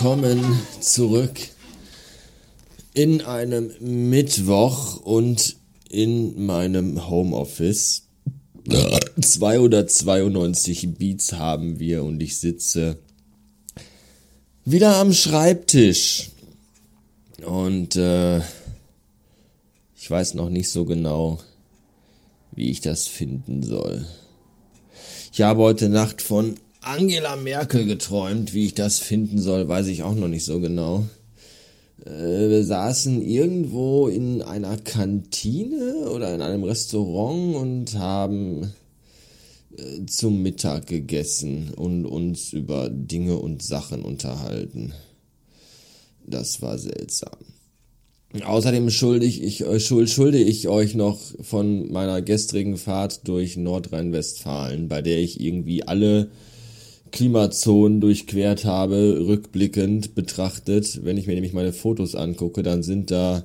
[0.00, 1.38] willkommen zurück
[2.94, 5.56] in einem Mittwoch und
[5.90, 8.04] in meinem Homeoffice.
[9.20, 12.96] 292 Beats haben wir und ich sitze
[14.64, 16.30] wieder am Schreibtisch.
[17.44, 18.38] Und äh,
[19.98, 21.40] ich weiß noch nicht so genau,
[22.52, 24.06] wie ich das finden soll.
[25.30, 28.54] Ich habe heute Nacht von Angela Merkel geträumt.
[28.54, 31.06] Wie ich das finden soll, weiß ich auch noch nicht so genau.
[32.04, 38.72] Äh, wir saßen irgendwo in einer Kantine oder in einem Restaurant und haben
[39.76, 44.94] äh, zum Mittag gegessen und uns über Dinge und Sachen unterhalten.
[46.26, 47.36] Das war seltsam.
[48.42, 55.02] Außerdem schuldig ich, äh, schulde ich euch noch von meiner gestrigen Fahrt durch Nordrhein-Westfalen, bei
[55.02, 56.30] der ich irgendwie alle
[57.10, 61.04] Klimazonen durchquert habe, rückblickend betrachtet.
[61.04, 63.44] Wenn ich mir nämlich meine Fotos angucke, dann sind da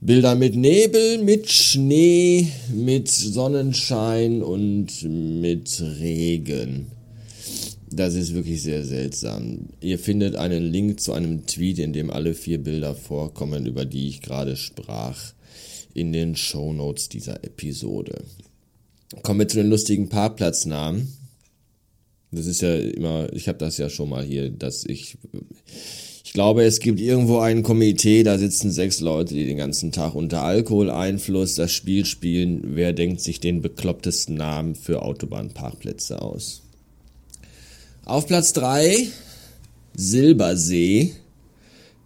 [0.00, 6.86] Bilder mit Nebel, mit Schnee, mit Sonnenschein und mit Regen.
[7.90, 9.70] Das ist wirklich sehr seltsam.
[9.80, 14.08] Ihr findet einen Link zu einem Tweet, in dem alle vier Bilder vorkommen, über die
[14.08, 15.32] ich gerade sprach,
[15.94, 18.22] in den Show Notes dieser Episode.
[19.22, 21.17] Kommen wir zu den lustigen Parkplatznamen.
[22.30, 25.16] Das ist ja immer, ich habe das ja schon mal hier, dass ich,
[26.24, 30.14] ich glaube, es gibt irgendwo ein Komitee, da sitzen sechs Leute, die den ganzen Tag
[30.14, 32.60] unter Alkoholeinfluss das Spiel spielen.
[32.74, 36.62] Wer denkt sich den beklopptesten Namen für Autobahnparkplätze aus?
[38.04, 39.08] Auf Platz drei
[39.94, 41.12] Silbersee.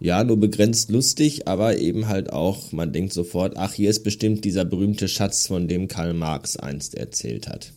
[0.00, 4.44] Ja, nur begrenzt lustig, aber eben halt auch, man denkt sofort, ach, hier ist bestimmt
[4.44, 7.72] dieser berühmte Schatz, von dem Karl Marx einst erzählt hat.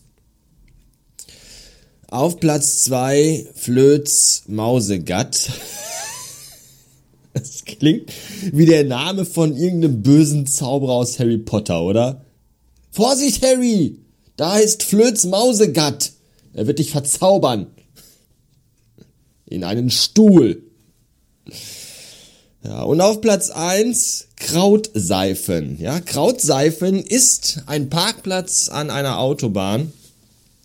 [2.12, 5.48] Auf Platz 2 Flöts Mausegatt.
[7.32, 8.12] Das klingt
[8.52, 12.26] wie der Name von irgendeinem bösen Zauberer aus Harry Potter, oder?
[12.90, 13.96] Vorsicht, Harry!
[14.36, 16.12] Da ist Flöts Mausegatt.
[16.52, 17.68] Er wird dich verzaubern.
[19.46, 20.62] In einen Stuhl.
[22.62, 25.80] Ja, und auf Platz 1 Krautseifen.
[25.80, 29.94] Ja, Krautseifen ist ein Parkplatz an einer Autobahn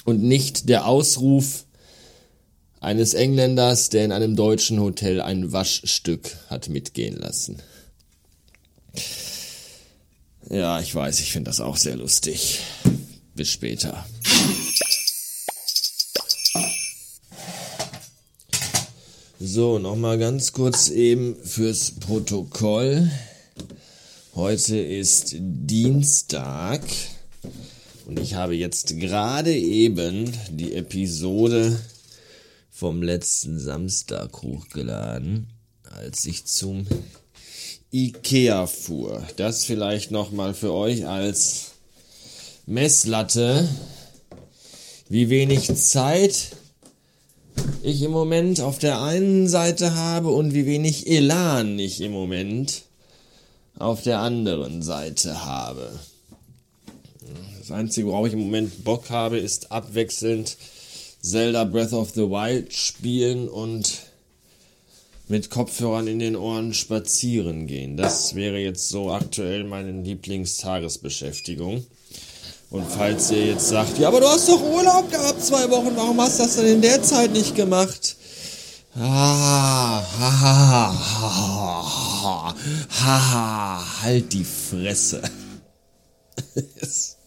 [0.08, 1.66] und nicht der Ausruf
[2.80, 7.62] eines Engländers, der in einem deutschen Hotel ein Waschstück hat mitgehen lassen.
[10.50, 12.62] Ja, ich weiß, ich finde das auch sehr lustig.
[13.36, 14.06] Bis später.
[19.42, 23.12] So, nochmal ganz kurz eben fürs Protokoll.
[24.36, 26.82] Heute ist Dienstag.
[28.08, 31.78] Und ich habe jetzt gerade eben die Episode
[32.72, 35.48] vom letzten Samstag hochgeladen,
[35.84, 36.88] als ich zum
[37.92, 39.28] Ikea fuhr.
[39.36, 41.72] Das vielleicht nochmal für euch als
[42.66, 43.68] Messlatte,
[45.10, 46.56] wie wenig Zeit
[47.84, 52.84] ich im Moment auf der einen Seite habe und wie wenig Elan ich im Moment
[53.78, 55.92] auf der anderen Seite habe.
[57.68, 60.56] Das Einzige, worauf ich im Moment Bock habe, ist abwechselnd
[61.22, 63.92] Zelda Breath of the Wild spielen und
[65.28, 67.98] mit Kopfhörern in den Ohren spazieren gehen.
[67.98, 71.86] Das wäre jetzt so aktuell meine Lieblingstagesbeschäftigung.
[72.70, 76.22] Und falls ihr jetzt sagt, ja, aber du hast doch Urlaub gehabt zwei Wochen, warum
[76.22, 78.16] hast du das denn in der Zeit nicht gemacht?
[78.96, 82.56] Ah, ha, ha, ha,
[82.92, 85.22] ha, ha, halt die Fresse.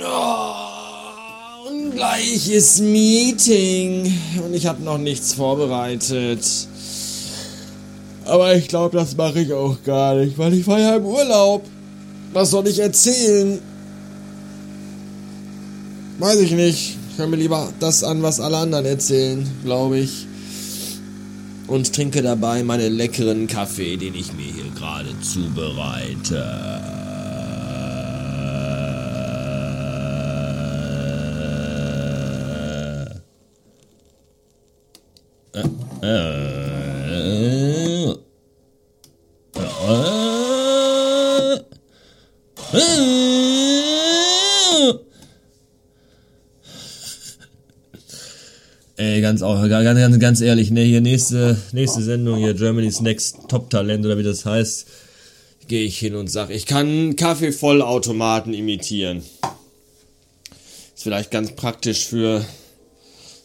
[0.00, 2.48] Oh, und gleich
[2.80, 4.12] Meeting
[4.44, 6.44] und ich habe noch nichts vorbereitet.
[8.24, 11.64] Aber ich glaube, das mache ich auch gar nicht, weil ich war ja im Urlaub.
[12.32, 13.58] Was soll ich erzählen?
[16.18, 16.96] Weiß ich nicht.
[17.12, 20.26] Ich höre mir lieber das an, was alle anderen erzählen, glaube ich.
[21.66, 27.07] Und trinke dabei meinen leckeren Kaffee, den ich mir hier gerade zubereite.
[48.98, 53.70] Ey, ganz, ganz, ganz, ganz ehrlich, ne, hier nächste, nächste Sendung, hier Germany's Next Top
[53.70, 54.86] Talent oder wie das heißt,
[55.66, 59.22] gehe ich hin und sag, ich kann Kaffeevollautomaten imitieren.
[60.94, 62.44] Ist vielleicht ganz praktisch für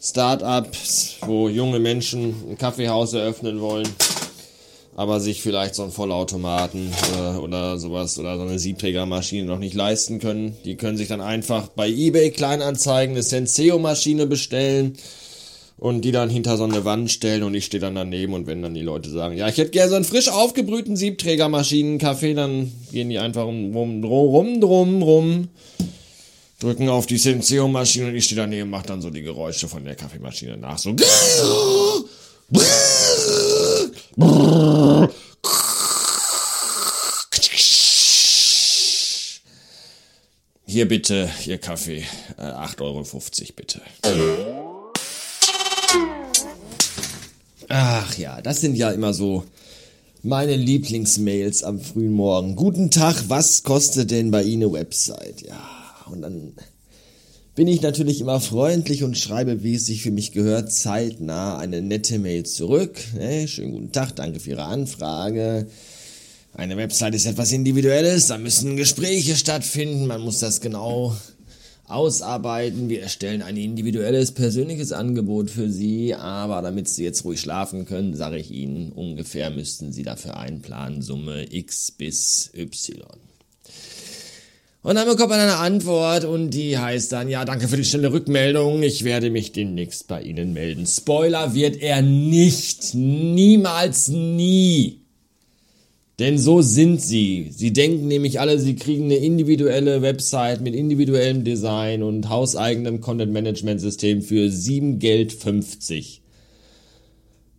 [0.01, 3.87] Start-ups, wo junge Menschen ein Kaffeehaus eröffnen wollen,
[4.95, 9.73] aber sich vielleicht so einen Vollautomaten äh, oder sowas oder so eine Siebträgermaschine noch nicht
[9.73, 10.55] leisten können.
[10.65, 14.97] Die können sich dann einfach bei eBay Kleinanzeigen eine Senseo-Maschine bestellen
[15.77, 18.61] und die dann hinter so eine Wand stellen und ich stehe dann daneben und wenn
[18.61, 23.09] dann die Leute sagen, ja, ich hätte gerne so einen frisch aufgebrühten Siebträgermaschinenkaffee, dann gehen
[23.09, 25.47] die einfach rum, rum, rum, rum, rum,
[26.59, 29.83] drücken auf die Senseo-Maschine und ich stehe daneben und mache dann so die Geräusche von
[29.83, 30.95] der Kaffeemaschine nach, so
[40.65, 42.03] Hier bitte, Ihr Kaffee.
[42.37, 43.03] Äh, 8,50 Euro
[43.55, 43.81] bitte.
[47.69, 49.45] Ach ja, das sind ja immer so
[50.21, 52.55] meine Lieblingsmails am frühen Morgen.
[52.55, 55.41] Guten Tag, was kostet denn bei Ihnen eine Website?
[55.41, 55.69] Ja,
[56.05, 56.53] und dann
[57.55, 61.81] bin ich natürlich immer freundlich und schreibe, wie es sich für mich gehört, zeitnah eine
[61.81, 62.97] nette Mail zurück.
[63.15, 63.47] Ne?
[63.47, 65.67] Schönen guten Tag, danke für Ihre Anfrage.
[66.55, 71.15] Eine Website ist etwas Individuelles, da müssen Gespräche stattfinden, man muss das genau
[71.85, 72.89] ausarbeiten.
[72.89, 78.15] Wir erstellen ein individuelles, persönliches Angebot für Sie, aber damit Sie jetzt ruhig schlafen können,
[78.15, 83.03] sage ich Ihnen, ungefähr müssten Sie dafür einplanen, Summe X bis Y.
[84.83, 88.11] Und dann bekommt man eine Antwort und die heißt dann, ja, danke für die schnelle
[88.11, 90.85] Rückmeldung, ich werde mich demnächst bei Ihnen melden.
[90.85, 94.99] Spoiler wird er nicht, niemals nie.
[96.19, 97.49] Denn so sind sie.
[97.51, 104.21] Sie denken nämlich alle, sie kriegen eine individuelle Website mit individuellem Design und hauseigenem Content-Management-System
[104.21, 106.21] für 7 Geld 50.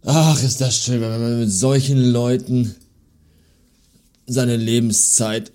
[0.04, 2.74] Ach, ist das schön, wenn man mit solchen Leuten
[4.26, 5.53] seine Lebenszeit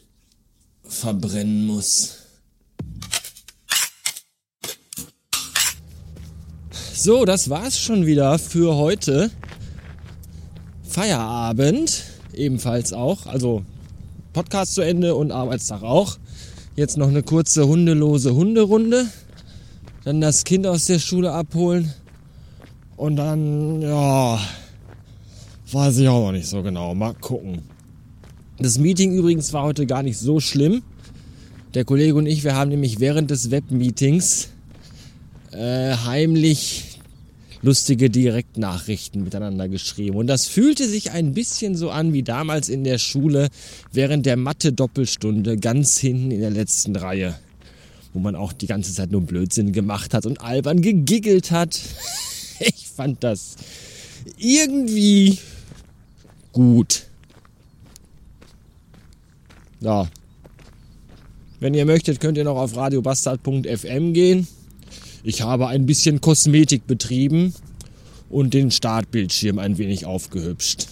[0.90, 2.18] verbrennen muss.
[6.94, 9.32] So, das war's schon wieder für heute.
[10.84, 12.04] Feierabend
[12.34, 13.26] ebenfalls auch.
[13.26, 13.64] Also
[14.34, 16.18] Podcast zu Ende und Arbeitstag auch.
[16.76, 19.08] Jetzt noch eine kurze hundelose Hunderunde.
[20.04, 21.94] Dann das Kind aus der Schule abholen.
[22.98, 24.40] Und dann, ja,
[25.72, 26.94] weiß ich auch noch nicht so genau.
[26.96, 27.62] Mal gucken.
[28.62, 30.82] Das Meeting übrigens war heute gar nicht so schlimm.
[31.74, 34.50] Der Kollege und ich, wir haben nämlich während des Webmeetings
[35.52, 37.00] äh, heimlich
[37.62, 40.18] lustige Direktnachrichten miteinander geschrieben.
[40.18, 43.48] Und das fühlte sich ein bisschen so an wie damals in der Schule
[43.94, 47.40] während der Mathe-Doppelstunde ganz hinten in der letzten Reihe,
[48.14, 51.80] wo man auch die ganze Zeit nur Blödsinn gemacht hat und albern gegiggelt hat.
[52.62, 53.56] Ich fand das
[54.38, 55.38] irgendwie
[56.52, 57.09] gut.
[59.82, 60.08] Ja.
[61.60, 64.48] Wenn ihr möchtet, könnt ihr noch auf radiobastard.fm gehen.
[65.24, 67.54] Ich habe ein bisschen Kosmetik betrieben
[68.30, 70.88] und den Startbildschirm ein wenig aufgehübscht.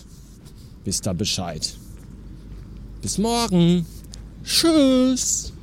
[0.84, 1.74] Wisst da Bescheid.
[3.02, 3.86] Bis morgen.
[4.44, 5.54] Tschüss.